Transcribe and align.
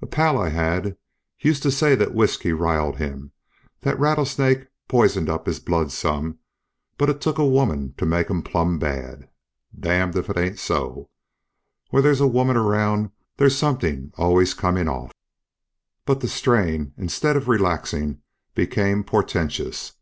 A 0.00 0.06
pal 0.06 0.38
I 0.38 0.50
had 0.50 0.96
used 1.40 1.64
to 1.64 1.70
say 1.72 1.96
thet 1.96 2.14
whiskey 2.14 2.52
riled 2.52 2.98
him, 2.98 3.32
thet 3.80 3.98
rattlesnake 3.98 4.68
pisen 4.88 5.26
het 5.26 5.34
up 5.34 5.46
his 5.46 5.58
blood 5.58 5.90
some, 5.90 6.38
but 6.96 7.10
it 7.10 7.20
took 7.20 7.36
a 7.36 7.44
woman 7.44 7.92
to 7.98 8.06
make 8.06 8.30
him 8.30 8.42
plumb 8.44 8.78
bad. 8.78 9.28
D 9.76 9.88
n 9.90 10.16
if 10.16 10.30
it 10.30 10.36
ain't 10.38 10.60
so. 10.60 11.08
When 11.90 12.04
there's 12.04 12.20
a 12.20 12.28
woman 12.28 12.56
around 12.56 13.10
there's 13.38 13.56
somethin' 13.58 14.12
allus 14.16 14.54
comin' 14.54 14.86
off." 14.86 15.10
But 16.06 16.20
the 16.20 16.28
strain, 16.28 16.92
instead 16.96 17.36
of 17.36 17.48
relaxing, 17.48 18.20
became 18.54 19.02
portentous. 19.02 19.94